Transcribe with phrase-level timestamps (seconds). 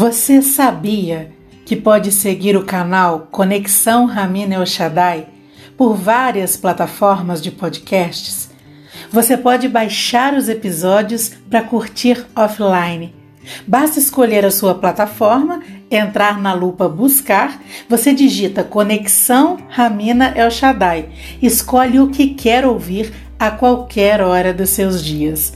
[0.00, 1.30] Você sabia
[1.66, 5.26] que pode seguir o canal Conexão Ramina El Shaddai
[5.76, 8.48] por várias plataformas de podcasts?
[9.12, 13.14] Você pode baixar os episódios para curtir offline.
[13.66, 15.60] Basta escolher a sua plataforma,
[15.90, 21.10] entrar na lupa Buscar, você digita Conexão Ramina El Shaddai,
[21.42, 25.52] escolhe o que quer ouvir a qualquer hora dos seus dias.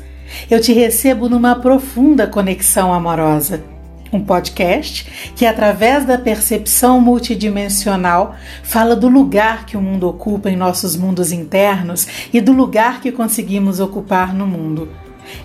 [0.51, 3.73] Eu te recebo numa profunda conexão amorosa
[4.17, 10.57] um podcast que, através da percepção multidimensional, fala do lugar que o mundo ocupa em
[10.57, 14.89] nossos mundos internos e do lugar que conseguimos ocupar no mundo.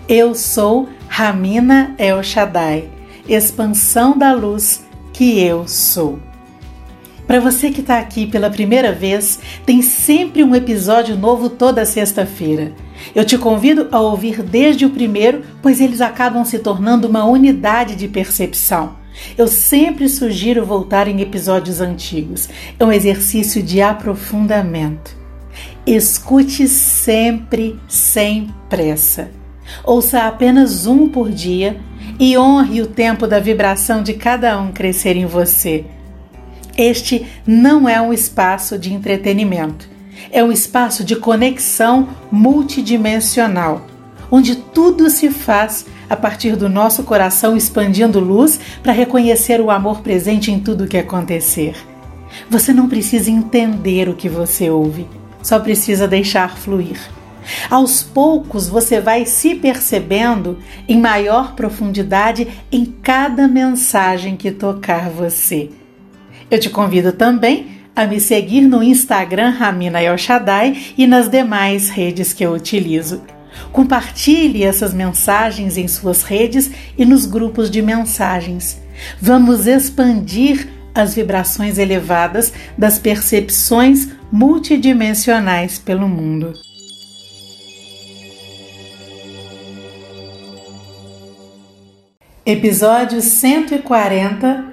[0.08, 2.90] Eu sou Ramina El Shaddai,
[3.28, 6.20] expansão da luz que eu sou.
[7.30, 12.74] Para você que está aqui pela primeira vez, tem sempre um episódio novo toda sexta-feira.
[13.16, 17.96] Eu te convido a ouvir desde o primeiro, pois eles acabam se tornando uma unidade
[17.96, 18.98] de percepção.
[19.38, 22.48] Eu sempre sugiro voltar em episódios antigos.
[22.80, 25.18] É um exercício de aprofundamento.
[25.86, 29.32] Escute sempre sem pressa.
[29.84, 31.80] Ouça apenas um por dia
[32.20, 35.86] e honre o tempo da vibração de cada um crescer em você.
[36.78, 39.99] Este não é um espaço de entretenimento
[40.32, 43.86] é um espaço de conexão multidimensional,
[44.32, 50.02] onde tudo se faz a partir do nosso coração expandindo luz para reconhecer o amor
[50.02, 51.76] presente em tudo que acontecer.
[52.50, 55.08] Você não precisa entender o que você ouve,
[55.42, 57.00] só precisa deixar fluir.
[57.70, 65.70] Aos poucos você vai se percebendo em maior profundidade em cada mensagem que tocar você.
[66.52, 70.16] Eu te convido também a me seguir no Instagram Ramina El
[70.98, 73.22] e nas demais redes que eu utilizo.
[73.74, 78.82] Compartilhe essas mensagens em suas redes e nos grupos de mensagens.
[79.20, 86.54] Vamos expandir as vibrações elevadas das percepções multidimensionais pelo mundo.
[92.46, 94.68] Episódio 140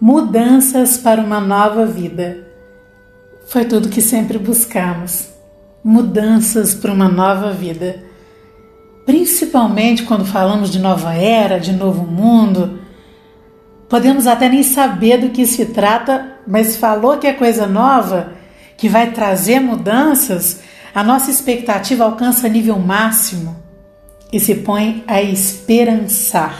[0.00, 2.49] Mudanças para uma nova vida.
[3.50, 5.28] Foi tudo que sempre buscamos:
[5.82, 8.00] mudanças para uma nova vida.
[9.04, 12.78] Principalmente quando falamos de nova era, de novo mundo.
[13.88, 18.34] Podemos até nem saber do que se trata, mas falou que é coisa nova,
[18.76, 20.60] que vai trazer mudanças,
[20.94, 23.56] a nossa expectativa alcança nível máximo
[24.32, 26.56] e se põe a esperançar.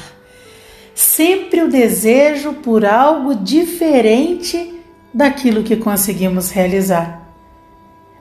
[0.93, 4.80] Sempre o desejo por algo diferente
[5.13, 7.29] daquilo que conseguimos realizar.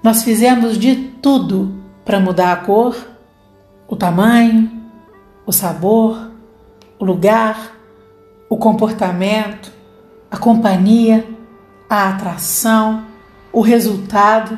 [0.02, 2.96] Nós fizemos de tudo para mudar a cor,
[3.88, 4.72] o tamanho,
[5.46, 6.32] o sabor,
[6.98, 7.76] o lugar,
[8.50, 9.72] o comportamento,
[10.32, 11.26] a companhia,
[11.90, 13.06] a atração,
[13.52, 14.58] o resultado.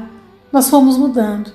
[0.52, 1.52] Nós fomos mudando.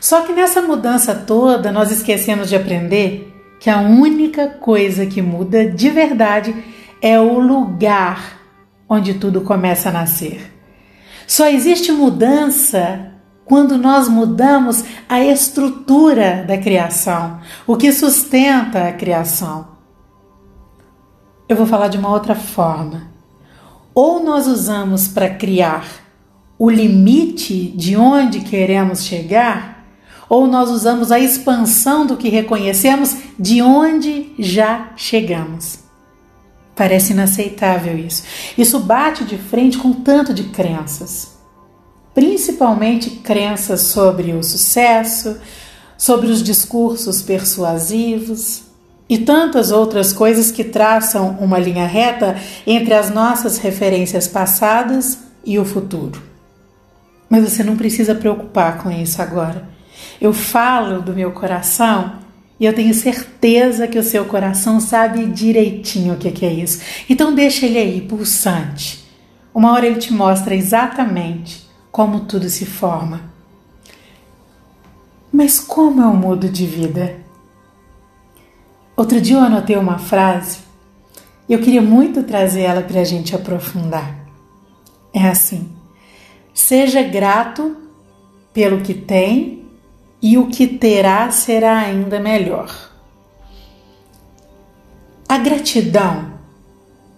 [0.00, 5.66] Só que nessa mudança toda nós esquecemos de aprender que a única coisa que muda
[5.70, 6.54] de verdade
[7.02, 8.39] é o lugar
[8.90, 10.52] onde tudo começa a nascer.
[11.28, 13.12] Só existe mudança
[13.44, 19.68] quando nós mudamos a estrutura da criação, o que sustenta a criação.
[21.48, 23.10] Eu vou falar de uma outra forma.
[23.94, 25.84] Ou nós usamos para criar
[26.58, 29.84] o limite de onde queremos chegar,
[30.28, 35.89] ou nós usamos a expansão do que reconhecemos de onde já chegamos.
[36.80, 38.22] Parece inaceitável isso.
[38.56, 41.36] Isso bate de frente com tanto de crenças,
[42.14, 45.38] principalmente crenças sobre o sucesso,
[45.98, 48.62] sobre os discursos persuasivos
[49.10, 55.58] e tantas outras coisas que traçam uma linha reta entre as nossas referências passadas e
[55.58, 56.22] o futuro.
[57.28, 59.68] Mas você não precisa preocupar com isso agora.
[60.18, 62.19] Eu falo do meu coração
[62.60, 66.82] e eu tenho certeza que o seu coração sabe direitinho o que é isso.
[67.08, 69.02] Então deixa ele aí, pulsante.
[69.54, 73.32] Uma hora ele te mostra exatamente como tudo se forma.
[75.32, 77.16] Mas como eu mudo de vida?
[78.94, 80.58] Outro dia eu anotei uma frase
[81.48, 84.14] e eu queria muito trazer ela para a gente aprofundar.
[85.14, 85.72] É assim:
[86.52, 87.74] seja grato
[88.52, 89.59] pelo que tem
[90.22, 92.90] e o que terá será ainda melhor.
[95.28, 96.32] A gratidão,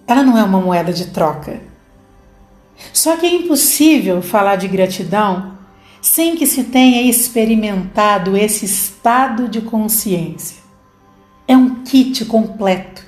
[0.07, 1.61] ela não é uma moeda de troca.
[2.93, 5.59] Só que é impossível falar de gratidão
[6.01, 10.61] sem que se tenha experimentado esse estado de consciência.
[11.47, 13.05] É um kit completo.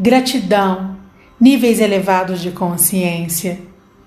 [0.00, 0.96] Gratidão,
[1.38, 3.60] níveis elevados de consciência,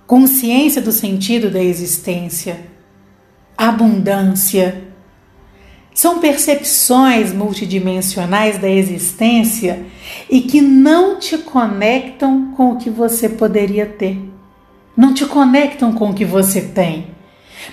[0.07, 2.65] consciência do sentido da existência,
[3.57, 4.94] abundância.
[5.95, 9.85] São percepções multidimensionais da existência
[10.29, 14.19] e que não te conectam com o que você poderia ter.
[14.95, 17.07] Não te conectam com o que você tem,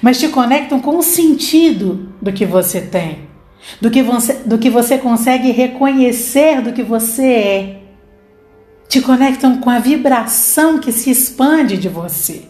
[0.01, 3.29] mas te conectam com o sentido do que você tem,
[3.81, 7.83] do que você, do que você consegue reconhecer do que você é
[8.89, 12.43] te conectam com a vibração que se expande de você.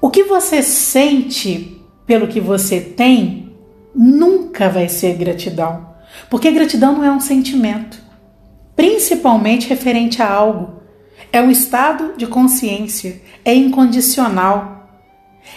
[0.00, 3.41] O que você sente pelo que você tem
[3.94, 5.88] nunca vai ser gratidão,
[6.30, 8.02] porque gratidão não é um sentimento,
[8.74, 10.82] principalmente referente a algo.
[11.32, 14.72] É um estado de consciência, é incondicional.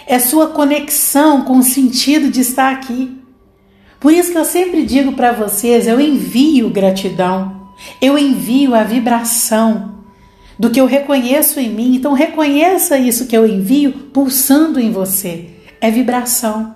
[0.06, 3.20] É sua conexão com o sentido de estar aqui.
[4.00, 7.70] Por isso que eu sempre digo para vocês, eu envio gratidão.
[8.00, 9.96] Eu envio a vibração
[10.58, 11.96] do que eu reconheço em mim.
[11.96, 15.50] Então reconheça isso que eu envio pulsando em você.
[15.80, 16.75] É vibração.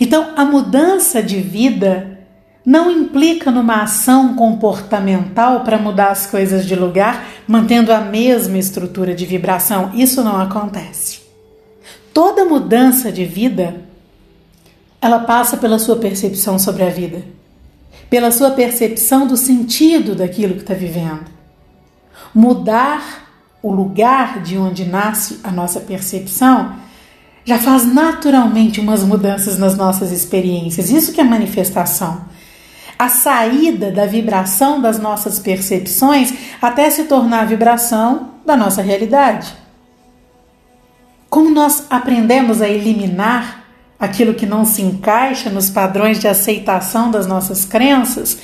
[0.00, 2.18] Então a mudança de vida
[2.64, 9.14] não implica numa ação comportamental para mudar as coisas de lugar, mantendo a mesma estrutura
[9.14, 9.90] de vibração.
[9.94, 11.20] Isso não acontece.
[12.14, 13.82] Toda mudança de vida
[15.00, 17.22] ela passa pela sua percepção sobre a vida
[18.12, 21.24] pela sua percepção do sentido daquilo que está vivendo.
[22.34, 23.26] Mudar
[23.62, 26.76] o lugar de onde nasce a nossa percepção
[27.44, 30.90] já faz naturalmente umas mudanças nas nossas experiências.
[30.90, 32.22] Isso que é manifestação.
[32.98, 39.52] A saída da vibração das nossas percepções até se tornar a vibração da nossa realidade.
[41.28, 43.64] Como nós aprendemos a eliminar
[43.98, 48.38] aquilo que não se encaixa nos padrões de aceitação das nossas crenças,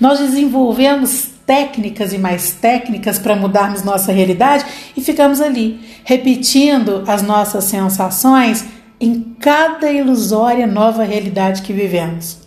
[0.00, 4.64] nós desenvolvemos técnicas e mais técnicas para mudarmos nossa realidade
[4.96, 8.64] e ficamos ali, repetindo as nossas sensações
[9.00, 12.38] em cada ilusória nova realidade que vivemos.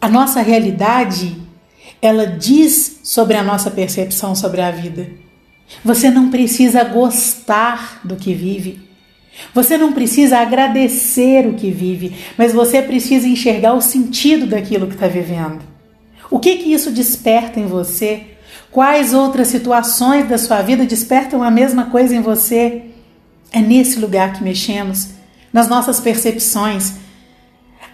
[0.00, 1.36] A nossa realidade,
[2.00, 5.10] ela diz sobre a nossa percepção sobre a vida.
[5.84, 8.88] Você não precisa gostar do que vive.
[9.54, 14.94] Você não precisa agradecer o que vive, mas você precisa enxergar o sentido daquilo que
[14.94, 15.77] está vivendo.
[16.30, 18.26] O que que isso desperta em você?
[18.70, 22.82] Quais outras situações da sua vida despertam a mesma coisa em você?
[23.50, 25.08] É nesse lugar que mexemos,
[25.52, 26.94] nas nossas percepções.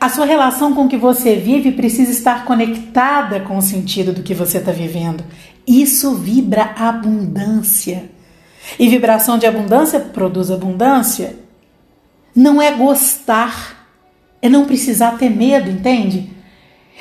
[0.00, 4.22] A sua relação com o que você vive precisa estar conectada com o sentido do
[4.22, 5.24] que você está vivendo.
[5.66, 8.10] Isso vibra abundância.
[8.78, 11.36] E vibração de abundância produz abundância.
[12.34, 13.88] Não é gostar,
[14.42, 16.30] é não precisar ter medo, entende?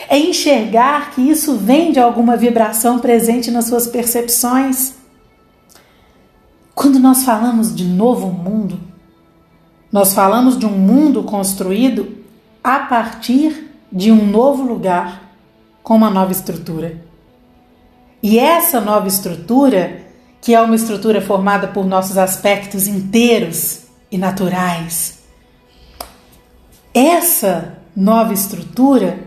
[0.10, 4.96] É enxergar que isso vem de alguma vibração presente nas suas percepções.
[6.74, 8.80] Quando nós falamos de novo mundo,
[9.92, 12.18] nós falamos de um mundo construído
[12.64, 15.22] a partir de um novo lugar,
[15.84, 17.02] com uma nova estrutura.
[18.22, 20.04] E essa nova estrutura
[20.44, 25.20] que é uma estrutura formada por nossos aspectos inteiros e naturais.
[26.94, 29.20] Essa nova estrutura,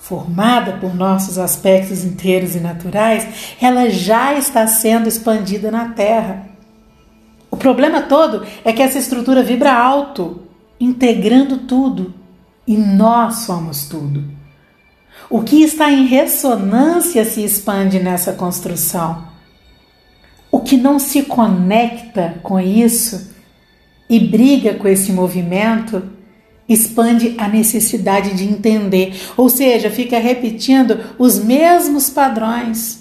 [0.00, 6.48] formada por nossos aspectos inteiros e naturais, ela já está sendo expandida na Terra.
[7.50, 10.40] O problema todo é que essa estrutura vibra alto,
[10.80, 12.14] integrando tudo,
[12.66, 14.24] e nós somos tudo.
[15.28, 19.28] O que está em ressonância se expande nessa construção.
[20.50, 23.32] O que não se conecta com isso
[24.08, 26.19] e briga com esse movimento
[26.70, 33.00] expande a necessidade de entender, ou seja, fica repetindo os mesmos padrões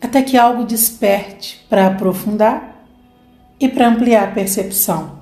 [0.00, 2.84] até que algo desperte para aprofundar
[3.58, 5.20] e para ampliar a percepção.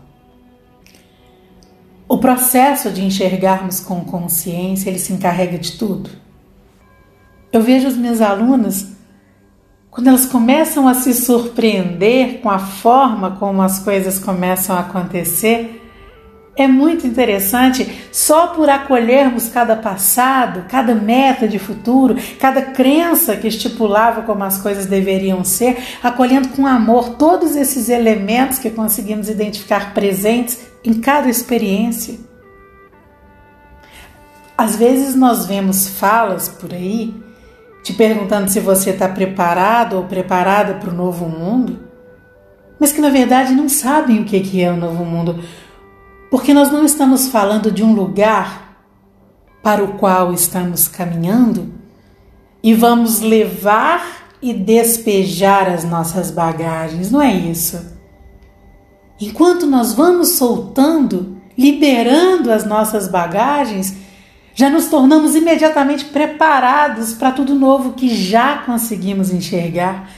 [2.08, 6.10] O processo de enxergarmos com consciência, ele se encarrega de tudo.
[7.52, 8.86] Eu vejo os meus alunos
[9.90, 15.87] quando elas começam a se surpreender com a forma como as coisas começam a acontecer,
[16.58, 23.46] é muito interessante só por acolhermos cada passado, cada meta de futuro, cada crença que
[23.46, 29.94] estipulava como as coisas deveriam ser, acolhendo com amor todos esses elementos que conseguimos identificar
[29.94, 32.18] presentes em cada experiência.
[34.56, 37.14] Às vezes nós vemos falas por aí
[37.84, 41.78] te perguntando se você está preparado ou preparada para o novo mundo,
[42.80, 45.38] mas que na verdade não sabem o que é o novo mundo,
[46.30, 48.76] porque nós não estamos falando de um lugar
[49.62, 51.72] para o qual estamos caminhando
[52.62, 57.96] e vamos levar e despejar as nossas bagagens, não é isso?
[59.20, 63.96] Enquanto nós vamos soltando, liberando as nossas bagagens,
[64.54, 70.08] já nos tornamos imediatamente preparados para tudo novo que já conseguimos enxergar.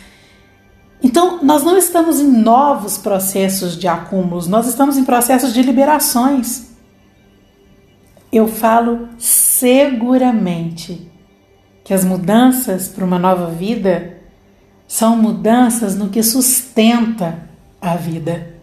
[1.02, 6.71] Então, nós não estamos em novos processos de acúmulos, nós estamos em processos de liberações.
[8.30, 11.11] Eu falo seguramente
[11.83, 14.19] que as mudanças para uma nova vida
[14.87, 17.49] são mudanças no que sustenta
[17.80, 18.54] a vida.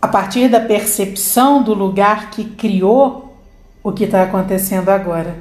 [0.00, 3.36] A partir da percepção do lugar que criou
[3.82, 5.36] o que está acontecendo agora.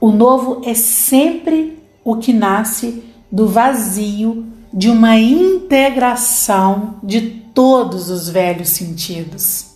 [0.00, 7.20] O novo é sempre o que nasce do vazio de uma integração de
[7.54, 9.72] todos os velhos sentidos.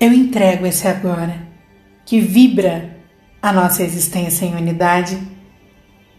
[0.00, 1.46] Eu entrego esse agora
[2.04, 2.96] que vibra
[3.40, 5.20] a nossa existência em unidade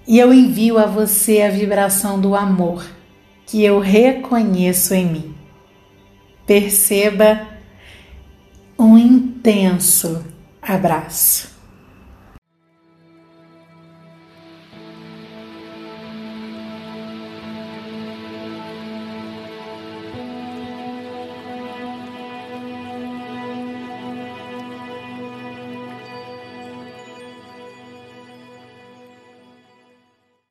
[0.08, 2.86] e eu envio a você a vibração do amor
[3.46, 5.36] que eu reconheço em mim.
[6.46, 7.48] Perceba
[8.80, 10.26] um intenso
[10.62, 11.57] abraço.